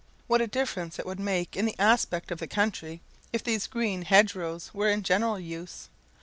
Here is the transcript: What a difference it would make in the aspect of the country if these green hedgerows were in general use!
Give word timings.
What 0.25 0.41
a 0.41 0.47
difference 0.47 0.97
it 0.97 1.05
would 1.05 1.19
make 1.19 1.55
in 1.55 1.65
the 1.65 1.77
aspect 1.79 2.31
of 2.31 2.39
the 2.39 2.47
country 2.47 3.01
if 3.31 3.43
these 3.43 3.67
green 3.67 4.01
hedgerows 4.01 4.73
were 4.73 4.89
in 4.89 5.03
general 5.03 5.39
use! 5.39 5.89